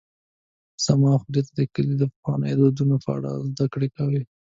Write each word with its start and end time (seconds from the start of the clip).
زما 0.85 1.13
خور 1.21 1.33
د 1.57 1.59
کلي 1.73 1.95
د 1.99 2.03
پخوانیو 2.11 2.55
دودونو 2.59 2.95
په 3.05 3.09
اړه 3.17 3.31
زدهکړه 3.49 3.87
کوي. 3.97 4.21